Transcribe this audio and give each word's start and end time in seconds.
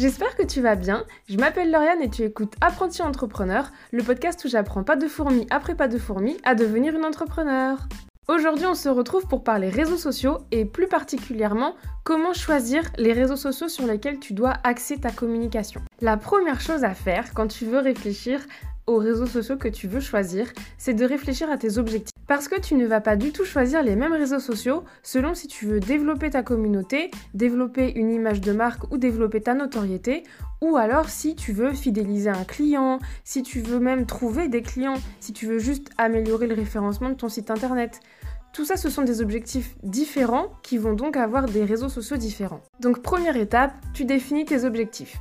J'espère 0.00 0.34
que 0.34 0.42
tu 0.42 0.62
vas 0.62 0.76
bien. 0.76 1.04
Je 1.28 1.36
m'appelle 1.36 1.70
Lauriane 1.70 2.00
et 2.00 2.08
tu 2.08 2.22
écoutes 2.22 2.54
Apprenti 2.62 3.02
Entrepreneur, 3.02 3.70
le 3.92 4.02
podcast 4.02 4.42
où 4.46 4.48
j'apprends 4.48 4.82
pas 4.82 4.96
de 4.96 5.06
fourmi 5.06 5.46
après 5.50 5.74
pas 5.74 5.88
de 5.88 5.98
fourmi 5.98 6.38
à 6.42 6.54
devenir 6.54 6.96
une 6.96 7.04
entrepreneur. 7.04 7.86
Aujourd'hui, 8.26 8.64
on 8.64 8.74
se 8.74 8.88
retrouve 8.88 9.26
pour 9.26 9.44
parler 9.44 9.68
réseaux 9.68 9.98
sociaux 9.98 10.38
et 10.52 10.64
plus 10.64 10.86
particulièrement 10.86 11.74
comment 12.02 12.32
choisir 12.32 12.82
les 12.96 13.12
réseaux 13.12 13.36
sociaux 13.36 13.68
sur 13.68 13.86
lesquels 13.86 14.18
tu 14.18 14.32
dois 14.32 14.54
axer 14.64 14.96
ta 14.96 15.10
communication. 15.10 15.82
La 16.00 16.16
première 16.16 16.62
chose 16.62 16.82
à 16.82 16.94
faire 16.94 17.34
quand 17.34 17.48
tu 17.48 17.66
veux 17.66 17.80
réfléchir 17.80 18.40
aux 18.86 18.96
réseaux 18.96 19.26
sociaux 19.26 19.58
que 19.58 19.68
tu 19.68 19.86
veux 19.86 20.00
choisir, 20.00 20.50
c'est 20.78 20.94
de 20.94 21.04
réfléchir 21.04 21.50
à 21.50 21.58
tes 21.58 21.76
objectifs. 21.76 22.19
Parce 22.30 22.46
que 22.46 22.60
tu 22.60 22.76
ne 22.76 22.86
vas 22.86 23.00
pas 23.00 23.16
du 23.16 23.32
tout 23.32 23.44
choisir 23.44 23.82
les 23.82 23.96
mêmes 23.96 24.12
réseaux 24.12 24.38
sociaux 24.38 24.84
selon 25.02 25.34
si 25.34 25.48
tu 25.48 25.66
veux 25.66 25.80
développer 25.80 26.30
ta 26.30 26.44
communauté, 26.44 27.10
développer 27.34 27.92
une 27.98 28.12
image 28.12 28.40
de 28.40 28.52
marque 28.52 28.88
ou 28.92 28.98
développer 28.98 29.40
ta 29.40 29.52
notoriété, 29.52 30.22
ou 30.60 30.76
alors 30.76 31.08
si 31.08 31.34
tu 31.34 31.52
veux 31.52 31.72
fidéliser 31.72 32.30
un 32.30 32.44
client, 32.44 33.00
si 33.24 33.42
tu 33.42 33.60
veux 33.60 33.80
même 33.80 34.06
trouver 34.06 34.46
des 34.46 34.62
clients, 34.62 34.94
si 35.18 35.32
tu 35.32 35.46
veux 35.46 35.58
juste 35.58 35.90
améliorer 35.98 36.46
le 36.46 36.54
référencement 36.54 37.08
de 37.08 37.14
ton 37.14 37.28
site 37.28 37.50
internet. 37.50 37.98
Tout 38.52 38.64
ça, 38.64 38.76
ce 38.76 38.90
sont 38.90 39.02
des 39.02 39.20
objectifs 39.20 39.74
différents 39.82 40.52
qui 40.62 40.78
vont 40.78 40.92
donc 40.92 41.16
avoir 41.16 41.46
des 41.46 41.64
réseaux 41.64 41.88
sociaux 41.88 42.16
différents. 42.16 42.60
Donc 42.78 43.02
première 43.02 43.36
étape, 43.36 43.72
tu 43.92 44.04
définis 44.04 44.44
tes 44.44 44.64
objectifs. 44.64 45.18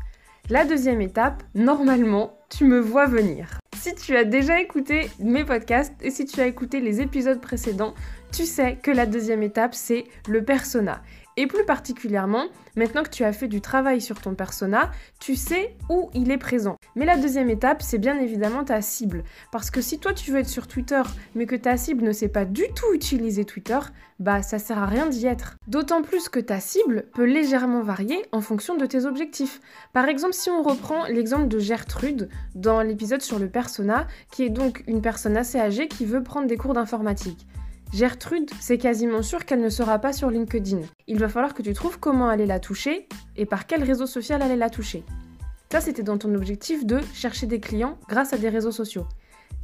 La 0.51 0.63
deuxième 0.63 1.01
étape, 1.01 1.41
normalement, 1.55 2.37
tu 2.51 2.65
me 2.65 2.79
vois 2.79 3.07
venir. 3.07 3.58
Si 3.81 3.95
tu 3.95 4.17
as 4.17 4.25
déjà 4.25 4.59
écouté 4.59 5.09
mes 5.19 5.45
podcasts 5.45 5.93
et 6.01 6.11
si 6.11 6.25
tu 6.25 6.41
as 6.41 6.47
écouté 6.47 6.81
les 6.81 6.99
épisodes 6.99 7.39
précédents, 7.39 7.93
tu 8.33 8.45
sais 8.45 8.75
que 8.75 8.91
la 8.91 9.05
deuxième 9.05 9.41
étape, 9.41 9.73
c'est 9.73 10.03
le 10.27 10.43
persona. 10.43 11.01
Et 11.39 11.47
plus 11.47 11.63
particulièrement, 11.63 12.47
maintenant 12.75 13.01
que 13.01 13.09
tu 13.09 13.23
as 13.23 13.31
fait 13.31 13.47
du 13.47 13.61
travail 13.61 14.01
sur 14.01 14.19
ton 14.19 14.35
persona, 14.35 14.91
tu 15.21 15.37
sais 15.37 15.73
où 15.87 16.09
il 16.13 16.31
est 16.31 16.37
présent. 16.37 16.75
Mais 16.97 17.05
la 17.05 17.15
deuxième 17.15 17.49
étape, 17.49 17.81
c'est 17.81 17.97
bien 17.97 18.19
évidemment 18.19 18.65
ta 18.65 18.81
cible. 18.81 19.23
Parce 19.49 19.71
que 19.71 19.79
si 19.79 19.99
toi 19.99 20.13
tu 20.13 20.31
veux 20.31 20.39
être 20.39 20.49
sur 20.49 20.67
Twitter, 20.67 21.01
mais 21.35 21.45
que 21.45 21.55
ta 21.55 21.77
cible 21.77 22.03
ne 22.03 22.11
sait 22.11 22.27
pas 22.27 22.43
du 22.43 22.63
tout 22.75 22.93
utiliser 22.93 23.45
Twitter, 23.45 23.79
bah 24.19 24.41
ça 24.41 24.59
sert 24.59 24.79
à 24.79 24.85
rien 24.85 25.07
d'y 25.07 25.27
être. 25.27 25.55
D'autant 25.69 26.01
plus 26.01 26.27
que 26.27 26.41
ta 26.41 26.59
cible 26.59 27.05
peut 27.13 27.23
légèrement 27.23 27.83
varier 27.83 28.21
en 28.33 28.41
fonction 28.41 28.75
de 28.75 28.85
tes 28.85 29.05
objectifs. 29.05 29.61
Par 29.93 30.09
exemple, 30.09 30.33
si 30.33 30.49
on 30.49 30.61
reprend 30.61 31.05
l'exemple 31.05 31.47
de 31.47 31.59
Gertrude 31.59 32.27
dans 32.53 32.81
l'épisode 32.81 33.21
sur 33.21 33.39
le 33.39 33.47
persona, 33.47 34.07
qui 34.29 34.43
est 34.43 34.49
donc 34.49 34.83
une 34.87 35.01
personne 35.01 35.37
assez 35.37 35.57
âgée 35.57 35.87
qui 35.87 36.03
veut 36.03 36.21
prendre 36.21 36.47
des 36.47 36.57
cours 36.57 36.73
d'informatique. 36.73 37.47
Gertrude, 37.91 38.49
c'est 38.59 38.77
quasiment 38.77 39.23
sûr 39.23 39.45
qu'elle 39.45 39.61
ne 39.61 39.69
sera 39.69 39.97
pas 39.97 40.13
sur 40.13 40.29
LinkedIn. 40.29 40.81
Il 41.07 41.17
va 41.17 41.27
falloir 41.27 41.53
que 41.53 41.63
tu 41.63 41.73
trouves 41.73 41.99
comment 41.99 42.29
aller 42.29 42.45
la 42.45 42.59
toucher 42.59 43.07
et 43.35 43.45
par 43.45 43.65
quel 43.65 43.83
réseau 43.83 44.05
social 44.05 44.41
aller 44.41 44.55
la 44.55 44.69
toucher. 44.69 45.03
Ça, 45.71 45.81
c'était 45.81 46.03
dans 46.03 46.17
ton 46.17 46.33
objectif 46.35 46.85
de 46.85 46.99
chercher 47.13 47.47
des 47.47 47.59
clients 47.59 47.97
grâce 48.07 48.33
à 48.33 48.37
des 48.37 48.49
réseaux 48.49 48.71
sociaux. 48.71 49.05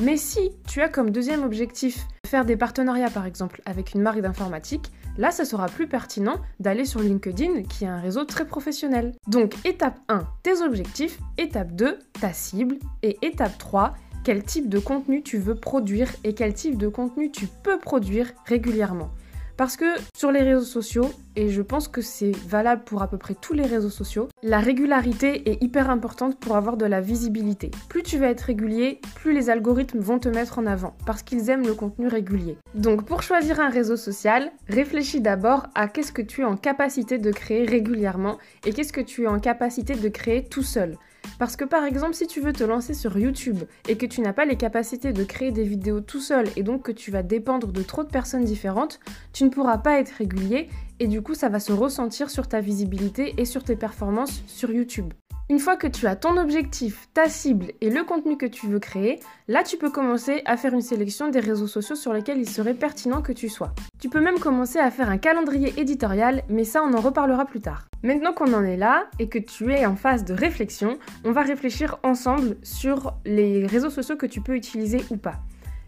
Mais 0.02 0.18
si 0.18 0.52
tu 0.68 0.82
as 0.82 0.90
comme 0.90 1.10
deuxième 1.10 1.44
objectif 1.44 2.06
faire 2.28 2.44
des 2.44 2.58
partenariats 2.58 3.10
par 3.10 3.26
exemple 3.26 3.62
avec 3.66 3.94
une 3.94 4.02
marque 4.02 4.20
d'informatique, 4.20 4.92
là 5.18 5.32
ça 5.32 5.46
sera 5.46 5.68
plus 5.68 5.88
pertinent 5.88 6.42
d'aller 6.60 6.84
sur 6.84 7.00
LinkedIn 7.00 7.64
qui 7.64 7.86
est 7.86 7.88
un 7.88 8.02
réseau 8.02 8.26
très 8.26 8.46
professionnel. 8.46 9.14
Donc 9.28 9.54
étape 9.64 10.00
1, 10.10 10.28
tes 10.44 10.62
objectifs, 10.62 11.18
étape 11.38 11.72
2, 11.72 11.98
ta 12.20 12.34
cible 12.34 12.78
et 13.04 13.18
étape 13.22 13.58
3, 13.58 13.94
quel 14.26 14.44
type 14.44 14.70
de 14.70 14.80
contenu 14.80 15.22
tu 15.22 15.38
veux 15.38 15.54
produire 15.54 16.10
et 16.24 16.34
quel 16.34 16.56
type 16.56 16.80
de 16.80 16.88
contenu 16.88 17.30
tu 17.30 17.46
peux 17.46 17.78
produire 17.78 18.34
régulièrement. 18.48 19.12
Parce 19.56 19.78
que 19.78 19.86
sur 20.18 20.32
les 20.32 20.42
réseaux 20.42 20.66
sociaux, 20.66 21.12
et 21.36 21.50
je 21.50 21.62
pense 21.62 21.88
que 21.88 22.02
c'est 22.02 22.36
valable 22.48 22.84
pour 22.84 23.04
à 23.04 23.08
peu 23.08 23.20
près 23.20 23.36
tous 23.36 23.54
les 23.54 23.68
réseaux 23.68 23.92
sociaux, 23.92 24.28
la 24.42 24.60
régularité 24.60 25.50
est 25.50 25.64
hyper 25.64 25.92
importante 25.92 26.40
pour 26.40 26.58
avoir 26.58 26.76
de 26.76 26.86
la 26.86 27.02
visibilité. 27.02 27.70
Plus 27.88 28.02
tu 28.02 28.18
vas 28.18 28.30
être 28.30 28.42
régulier, 28.42 29.00
plus 29.14 29.32
les 29.32 29.52
algorithmes 29.52 30.00
vont 30.00 30.18
te 30.18 30.28
mettre 30.28 30.58
en 30.58 30.66
avant, 30.66 30.98
parce 31.06 31.22
qu'ils 31.22 31.52
aiment 31.52 31.68
le 31.68 31.76
contenu 31.76 32.08
régulier. 32.08 32.58
Donc 32.74 33.06
pour 33.06 33.22
choisir 33.22 33.60
un 33.60 33.70
réseau 33.70 33.96
social, 33.96 34.52
réfléchis 34.68 35.22
d'abord 35.22 35.68
à 35.76 35.88
qu'est-ce 35.88 36.12
que 36.12 36.24
tu 36.24 36.42
es 36.42 36.46
en 36.46 36.58
capacité 36.58 37.20
de 37.20 37.32
créer 37.32 37.64
régulièrement 37.64 38.40
et 38.66 38.74
qu'est-ce 38.74 38.92
que 38.92 39.02
tu 39.02 39.24
es 39.24 39.28
en 39.28 39.40
capacité 39.40 39.94
de 39.94 40.10
créer 40.10 40.44
tout 40.44 40.64
seul. 40.64 40.98
Parce 41.40 41.56
que 41.56 41.66
par 41.66 41.84
exemple, 41.84 42.14
si 42.14 42.28
tu 42.28 42.42
veux 42.42 42.54
te 42.54 42.64
lancer 42.64 42.94
sur 42.94 43.18
YouTube 43.18 43.64
et 43.88 43.98
que 43.98 44.06
tu 44.06 44.22
n'as 44.22 44.34
pas 44.34 44.46
les 44.46 44.58
capacités 44.58 45.14
de 45.14 45.24
créer 45.24 45.52
des 45.52 45.64
vidéos 45.64 46.02
tout 46.02 46.20
seul 46.20 46.48
et 46.56 46.64
donc 46.64 46.84
que 46.84 46.92
tu 46.92 47.12
vas 47.12 47.24
dépendre 47.24 47.72
de 47.72 47.82
trop 47.82 48.04
de 48.04 48.10
personnes 48.10 48.46
différentes, 48.46 49.00
tu 49.34 49.44
ne 49.44 49.50
pourras 49.50 49.78
pas 49.78 50.00
être 50.00 50.12
régulier 50.12 50.70
et 51.00 51.08
du 51.08 51.22
coup 51.22 51.34
ça 51.34 51.50
va 51.50 51.60
se 51.60 51.74
ressentir 51.74 52.30
sur 52.30 52.48
ta 52.48 52.62
visibilité 52.62 53.36
et 53.38 53.46
sur 53.46 53.64
tes 53.64 53.76
performances 53.76 54.44
sur 54.48 54.72
YouTube. 54.72 55.14
Une 55.48 55.60
fois 55.60 55.78
que 55.78 55.86
tu 55.86 56.08
as 56.08 56.16
ton 56.16 56.38
objectif, 56.38 57.08
ta 57.14 57.30
cible 57.30 57.74
et 57.80 57.92
le 57.92 58.04
contenu 58.04 58.36
que 58.36 58.48
tu 58.48 58.66
veux 58.66 58.80
créer, 58.80 59.20
là 59.48 59.62
tu 59.62 59.78
peux 59.78 59.92
commencer 59.92 60.42
à 60.46 60.58
faire 60.58 60.74
une 60.74 60.82
sélection 60.82 61.30
des 61.30 61.40
réseaux 61.40 61.68
sociaux 61.68 61.96
sur 61.96 62.14
lesquels 62.14 62.40
il 62.40 62.50
serait 62.50 62.74
pertinent 62.74 63.22
que 63.22 63.32
tu 63.32 63.48
sois. 63.48 63.72
Tu 64.00 64.10
peux 64.10 64.22
même 64.22 64.40
commencer 64.40 64.80
à 64.80 64.90
faire 64.90 65.08
un 65.08 65.20
calendrier 65.20 65.72
éditorial, 65.78 66.42
mais 66.50 66.64
ça 66.64 66.82
on 66.82 66.96
en 66.96 67.00
reparlera 67.00 67.46
plus 67.46 67.62
tard. 67.62 67.86
Maintenant 68.02 68.34
qu'on 68.34 68.56
en 68.56 68.64
est 68.64 68.76
là 68.76 69.06
et 69.20 69.30
que 69.30 69.38
tu 69.38 69.72
es 69.72 69.86
en 69.86 69.96
phase 69.96 70.26
de 70.26 70.34
réflexion, 70.34 70.98
on 71.24 71.32
va 71.32 71.44
réfléchir 71.44 72.00
ensemble 72.02 72.58
sur 72.64 73.14
les 73.24 73.68
réseaux 73.68 73.92
sociaux 73.92 74.16
que 74.16 74.26
tu 74.26 74.42
peux 74.42 74.56
utiliser 74.56 75.06
ou 75.12 75.18
pas. 75.18 75.36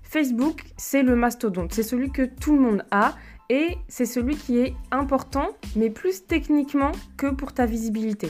Facebook, 0.04 0.66
c'est 0.78 1.02
le 1.02 1.16
mastodonte, 1.16 1.74
c'est 1.74 1.82
celui 1.82 2.12
que 2.12 2.22
tout 2.22 2.54
le 2.54 2.62
monde 2.62 2.86
a 2.92 3.16
et 3.50 3.78
c'est 3.88 4.06
celui 4.06 4.36
qui 4.36 4.60
est 4.60 4.76
important, 4.92 5.48
mais 5.76 5.90
plus 5.90 6.28
techniquement 6.28 6.92
que 7.18 7.28
pour 7.28 7.54
ta 7.54 7.66
visibilité. 7.66 8.30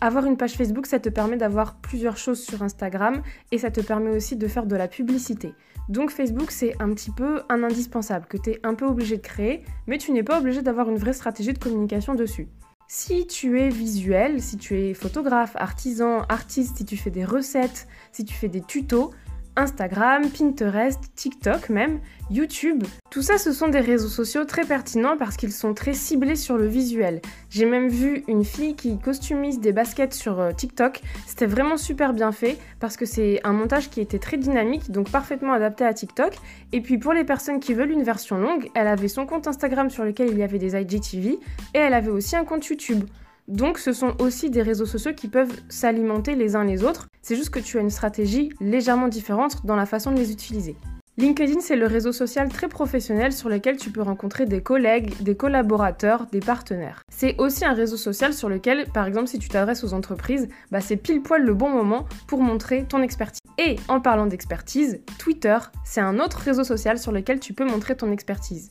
Avoir 0.00 0.26
une 0.26 0.36
page 0.36 0.52
Facebook, 0.52 0.86
ça 0.86 1.00
te 1.00 1.08
permet 1.08 1.36
d'avoir 1.36 1.80
plusieurs 1.80 2.16
choses 2.16 2.40
sur 2.40 2.62
Instagram 2.62 3.20
et 3.50 3.58
ça 3.58 3.72
te 3.72 3.80
permet 3.80 4.10
aussi 4.10 4.36
de 4.36 4.46
faire 4.46 4.64
de 4.64 4.76
la 4.76 4.86
publicité. 4.86 5.54
Donc 5.88 6.10
Facebook, 6.10 6.52
c'est 6.52 6.80
un 6.80 6.92
petit 6.94 7.10
peu 7.10 7.42
un 7.48 7.64
indispensable 7.64 8.26
que 8.26 8.36
tu 8.36 8.50
es 8.50 8.60
un 8.62 8.74
peu 8.74 8.86
obligé 8.86 9.16
de 9.16 9.22
créer, 9.22 9.64
mais 9.88 9.98
tu 9.98 10.12
n'es 10.12 10.22
pas 10.22 10.38
obligé 10.38 10.62
d'avoir 10.62 10.88
une 10.88 10.98
vraie 10.98 11.12
stratégie 11.12 11.52
de 11.52 11.58
communication 11.58 12.14
dessus. 12.14 12.46
Si 12.86 13.26
tu 13.26 13.60
es 13.60 13.70
visuel, 13.70 14.40
si 14.40 14.56
tu 14.56 14.78
es 14.78 14.94
photographe, 14.94 15.56
artisan, 15.56 16.22
artiste, 16.28 16.76
si 16.76 16.84
tu 16.84 16.96
fais 16.96 17.10
des 17.10 17.24
recettes, 17.24 17.88
si 18.12 18.24
tu 18.24 18.34
fais 18.34 18.48
des 18.48 18.62
tutos, 18.62 19.10
Instagram, 19.58 20.30
Pinterest, 20.30 21.00
TikTok 21.16 21.68
même, 21.68 21.98
YouTube. 22.30 22.84
Tout 23.10 23.22
ça, 23.22 23.38
ce 23.38 23.52
sont 23.52 23.66
des 23.66 23.80
réseaux 23.80 24.08
sociaux 24.08 24.44
très 24.44 24.64
pertinents 24.64 25.16
parce 25.18 25.36
qu'ils 25.36 25.52
sont 25.52 25.74
très 25.74 25.94
ciblés 25.94 26.36
sur 26.36 26.56
le 26.56 26.68
visuel. 26.68 27.20
J'ai 27.50 27.66
même 27.66 27.88
vu 27.88 28.22
une 28.28 28.44
fille 28.44 28.76
qui 28.76 29.00
costumise 29.00 29.58
des 29.58 29.72
baskets 29.72 30.14
sur 30.14 30.38
euh, 30.38 30.52
TikTok. 30.52 31.00
C'était 31.26 31.46
vraiment 31.46 31.76
super 31.76 32.12
bien 32.12 32.30
fait 32.30 32.56
parce 32.78 32.96
que 32.96 33.04
c'est 33.04 33.40
un 33.42 33.52
montage 33.52 33.90
qui 33.90 34.00
était 34.00 34.20
très 34.20 34.36
dynamique, 34.36 34.92
donc 34.92 35.10
parfaitement 35.10 35.54
adapté 35.54 35.84
à 35.84 35.92
TikTok. 35.92 36.34
Et 36.70 36.80
puis 36.80 36.96
pour 36.96 37.12
les 37.12 37.24
personnes 37.24 37.58
qui 37.58 37.74
veulent 37.74 37.90
une 37.90 38.04
version 38.04 38.38
longue, 38.38 38.70
elle 38.76 38.86
avait 38.86 39.08
son 39.08 39.26
compte 39.26 39.48
Instagram 39.48 39.90
sur 39.90 40.04
lequel 40.04 40.28
il 40.28 40.38
y 40.38 40.44
avait 40.44 40.60
des 40.60 40.80
IGTV 40.80 41.40
et 41.74 41.78
elle 41.78 41.94
avait 41.94 42.10
aussi 42.10 42.36
un 42.36 42.44
compte 42.44 42.64
YouTube. 42.66 43.02
Donc 43.48 43.78
ce 43.78 43.92
sont 43.92 44.14
aussi 44.20 44.50
des 44.50 44.62
réseaux 44.62 44.86
sociaux 44.86 45.14
qui 45.14 45.26
peuvent 45.26 45.56
s'alimenter 45.70 46.34
les 46.34 46.54
uns 46.54 46.64
les 46.64 46.84
autres. 46.84 47.08
C'est 47.22 47.34
juste 47.34 47.50
que 47.50 47.58
tu 47.58 47.78
as 47.78 47.80
une 47.80 47.90
stratégie 47.90 48.50
légèrement 48.60 49.08
différente 49.08 49.64
dans 49.64 49.76
la 49.76 49.86
façon 49.86 50.12
de 50.12 50.18
les 50.18 50.30
utiliser. 50.30 50.76
LinkedIn, 51.16 51.58
c'est 51.60 51.74
le 51.74 51.86
réseau 51.86 52.12
social 52.12 52.48
très 52.48 52.68
professionnel 52.68 53.32
sur 53.32 53.48
lequel 53.48 53.76
tu 53.76 53.90
peux 53.90 54.02
rencontrer 54.02 54.46
des 54.46 54.62
collègues, 54.62 55.20
des 55.20 55.34
collaborateurs, 55.34 56.26
des 56.30 56.38
partenaires. 56.38 57.02
C'est 57.10 57.34
aussi 57.38 57.64
un 57.64 57.72
réseau 57.72 57.96
social 57.96 58.32
sur 58.32 58.48
lequel, 58.48 58.86
par 58.92 59.04
exemple, 59.06 59.26
si 59.26 59.40
tu 59.40 59.48
t'adresses 59.48 59.82
aux 59.82 59.94
entreprises, 59.94 60.48
bah, 60.70 60.80
c'est 60.80 60.96
pile 60.96 61.20
poil 61.20 61.42
le 61.42 61.54
bon 61.54 61.70
moment 61.70 62.06
pour 62.28 62.40
montrer 62.40 62.84
ton 62.84 63.02
expertise. 63.02 63.40
Et 63.58 63.74
en 63.88 64.00
parlant 64.00 64.26
d'expertise, 64.26 65.00
Twitter, 65.18 65.58
c'est 65.82 66.00
un 66.00 66.20
autre 66.20 66.38
réseau 66.38 66.62
social 66.62 67.00
sur 67.00 67.10
lequel 67.10 67.40
tu 67.40 67.52
peux 67.52 67.66
montrer 67.66 67.96
ton 67.96 68.12
expertise. 68.12 68.70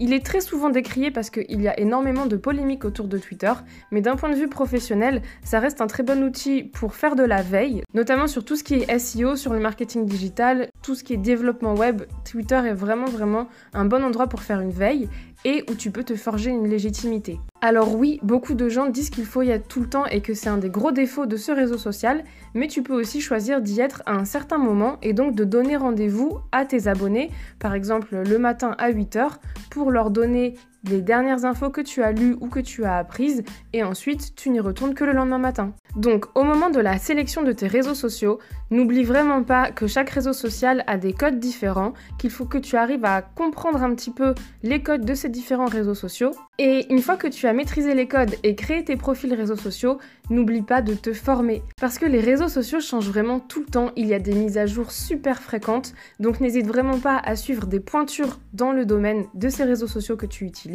Il 0.00 0.12
est 0.12 0.26
très 0.26 0.40
souvent 0.40 0.70
décrié 0.70 1.12
parce 1.12 1.30
qu'il 1.30 1.62
y 1.62 1.68
a 1.68 1.78
énormément 1.78 2.26
de 2.26 2.36
polémiques 2.36 2.84
autour 2.84 3.06
de 3.06 3.16
Twitter, 3.16 3.52
mais 3.92 4.00
d'un 4.00 4.16
point 4.16 4.28
de 4.28 4.34
vue 4.34 4.48
professionnel, 4.48 5.22
ça 5.44 5.60
reste 5.60 5.80
un 5.80 5.86
très 5.86 6.02
bon 6.02 6.24
outil 6.24 6.64
pour 6.64 6.96
faire 6.96 7.14
de 7.14 7.22
la 7.22 7.42
veille, 7.42 7.84
notamment 7.94 8.26
sur 8.26 8.44
tout 8.44 8.56
ce 8.56 8.64
qui 8.64 8.74
est 8.74 8.98
SEO, 8.98 9.36
sur 9.36 9.52
le 9.52 9.60
marketing 9.60 10.04
digital, 10.04 10.68
tout 10.82 10.96
ce 10.96 11.04
qui 11.04 11.14
est 11.14 11.16
développement 11.16 11.74
web. 11.74 12.02
Twitter 12.28 12.60
est 12.66 12.74
vraiment 12.74 13.06
vraiment 13.06 13.46
un 13.72 13.84
bon 13.84 14.02
endroit 14.02 14.26
pour 14.26 14.42
faire 14.42 14.60
une 14.60 14.72
veille 14.72 15.08
et 15.44 15.64
où 15.70 15.74
tu 15.74 15.90
peux 15.90 16.04
te 16.04 16.16
forger 16.16 16.50
une 16.50 16.68
légitimité. 16.68 17.38
Alors 17.60 17.94
oui, 17.94 18.18
beaucoup 18.22 18.54
de 18.54 18.68
gens 18.68 18.88
disent 18.88 19.10
qu'il 19.10 19.26
faut 19.26 19.42
y 19.42 19.50
être 19.50 19.68
tout 19.68 19.80
le 19.80 19.88
temps 19.88 20.06
et 20.06 20.20
que 20.20 20.34
c'est 20.34 20.48
un 20.48 20.58
des 20.58 20.70
gros 20.70 20.92
défauts 20.92 21.26
de 21.26 21.36
ce 21.36 21.52
réseau 21.52 21.78
social, 21.78 22.24
mais 22.54 22.68
tu 22.68 22.82
peux 22.82 22.94
aussi 22.94 23.20
choisir 23.20 23.60
d'y 23.60 23.80
être 23.80 24.02
à 24.06 24.14
un 24.14 24.24
certain 24.24 24.58
moment 24.58 24.98
et 25.02 25.12
donc 25.12 25.34
de 25.34 25.44
donner 25.44 25.76
rendez-vous 25.76 26.38
à 26.52 26.64
tes 26.64 26.88
abonnés, 26.88 27.30
par 27.58 27.74
exemple 27.74 28.16
le 28.16 28.38
matin 28.38 28.74
à 28.78 28.90
8h, 28.90 29.38
pour 29.70 29.90
leur 29.90 30.10
donner 30.10 30.54
les 30.88 31.02
dernières 31.02 31.44
infos 31.44 31.70
que 31.70 31.80
tu 31.80 32.02
as 32.02 32.12
lues 32.12 32.36
ou 32.40 32.48
que 32.48 32.60
tu 32.60 32.84
as 32.84 32.96
apprises, 32.96 33.42
et 33.72 33.82
ensuite 33.82 34.34
tu 34.34 34.50
n'y 34.50 34.60
retournes 34.60 34.94
que 34.94 35.04
le 35.04 35.12
lendemain 35.12 35.38
matin. 35.38 35.72
Donc 35.96 36.26
au 36.34 36.42
moment 36.42 36.70
de 36.70 36.80
la 36.80 36.98
sélection 36.98 37.42
de 37.42 37.52
tes 37.52 37.66
réseaux 37.66 37.94
sociaux, 37.94 38.38
n'oublie 38.70 39.04
vraiment 39.04 39.42
pas 39.42 39.70
que 39.70 39.86
chaque 39.86 40.10
réseau 40.10 40.32
social 40.32 40.82
a 40.86 40.96
des 40.96 41.12
codes 41.12 41.38
différents, 41.38 41.92
qu'il 42.18 42.30
faut 42.30 42.46
que 42.46 42.58
tu 42.58 42.76
arrives 42.76 43.04
à 43.04 43.22
comprendre 43.22 43.82
un 43.82 43.94
petit 43.94 44.10
peu 44.10 44.34
les 44.62 44.82
codes 44.82 45.04
de 45.04 45.14
ces 45.14 45.28
différents 45.28 45.66
réseaux 45.66 45.94
sociaux. 45.94 46.32
Et 46.58 46.92
une 46.92 47.00
fois 47.00 47.16
que 47.16 47.28
tu 47.28 47.46
as 47.46 47.52
maîtrisé 47.52 47.94
les 47.94 48.06
codes 48.08 48.34
et 48.42 48.54
créé 48.54 48.84
tes 48.84 48.96
profils 48.96 49.32
réseaux 49.34 49.56
sociaux, 49.56 49.98
n'oublie 50.30 50.62
pas 50.62 50.82
de 50.82 50.94
te 50.94 51.12
former. 51.12 51.62
Parce 51.80 51.98
que 51.98 52.06
les 52.06 52.20
réseaux 52.20 52.48
sociaux 52.48 52.80
changent 52.80 53.08
vraiment 53.08 53.40
tout 53.40 53.60
le 53.60 53.66
temps, 53.66 53.90
il 53.96 54.06
y 54.06 54.14
a 54.14 54.18
des 54.18 54.34
mises 54.34 54.58
à 54.58 54.66
jour 54.66 54.90
super 54.90 55.40
fréquentes, 55.40 55.94
donc 56.20 56.40
n'hésite 56.40 56.66
vraiment 56.66 56.98
pas 56.98 57.18
à 57.18 57.36
suivre 57.36 57.66
des 57.66 57.80
pointures 57.80 58.38
dans 58.52 58.72
le 58.72 58.86
domaine 58.86 59.26
de 59.34 59.48
ces 59.48 59.64
réseaux 59.64 59.86
sociaux 59.86 60.16
que 60.16 60.26
tu 60.26 60.44
utilises 60.44 60.73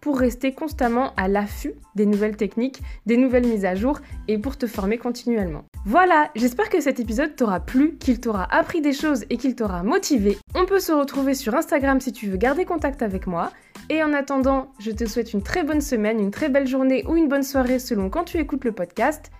pour 0.00 0.18
rester 0.18 0.52
constamment 0.52 1.12
à 1.16 1.28
l'affût 1.28 1.74
des 1.94 2.06
nouvelles 2.06 2.36
techniques, 2.36 2.82
des 3.06 3.16
nouvelles 3.16 3.46
mises 3.46 3.64
à 3.64 3.74
jour 3.74 4.00
et 4.28 4.38
pour 4.38 4.56
te 4.56 4.66
former 4.66 4.98
continuellement. 4.98 5.64
Voilà, 5.84 6.30
j'espère 6.34 6.68
que 6.68 6.80
cet 6.80 7.00
épisode 7.00 7.36
t'aura 7.36 7.60
plu, 7.60 7.96
qu'il 7.98 8.20
t'aura 8.20 8.44
appris 8.54 8.80
des 8.80 8.92
choses 8.92 9.24
et 9.30 9.36
qu'il 9.36 9.54
t'aura 9.54 9.82
motivé. 9.82 10.38
On 10.54 10.66
peut 10.66 10.80
se 10.80 10.92
retrouver 10.92 11.34
sur 11.34 11.54
Instagram 11.54 12.00
si 12.00 12.12
tu 12.12 12.26
veux 12.26 12.36
garder 12.36 12.64
contact 12.64 13.02
avec 13.02 13.26
moi. 13.26 13.50
Et 13.88 14.02
en 14.02 14.12
attendant, 14.12 14.72
je 14.78 14.90
te 14.90 15.06
souhaite 15.06 15.32
une 15.32 15.42
très 15.42 15.64
bonne 15.64 15.80
semaine, 15.80 16.20
une 16.20 16.30
très 16.30 16.48
belle 16.48 16.66
journée 16.66 17.04
ou 17.06 17.16
une 17.16 17.28
bonne 17.28 17.42
soirée 17.42 17.78
selon 17.78 18.10
quand 18.10 18.24
tu 18.24 18.38
écoutes 18.38 18.64
le 18.64 18.72
podcast. 18.72 19.30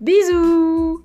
Bisous 0.00 1.02